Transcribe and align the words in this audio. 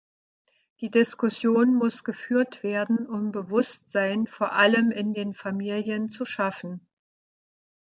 Die 0.79 0.89
Diskussion 0.89 1.75
muss 1.75 2.03
geführt 2.03 2.63
werden, 2.63 3.05
um 3.05 3.31
Bewusstsein, 3.31 4.25
vor 4.25 4.53
allem 4.53 4.89
in 4.89 5.13
den 5.13 5.35
Familien, 5.35 6.09
zu 6.09 6.25
schaffen. 6.25 6.87